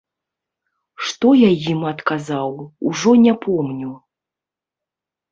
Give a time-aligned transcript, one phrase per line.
[1.07, 2.55] Што я ім адказаў,
[2.91, 3.91] ужо не помню.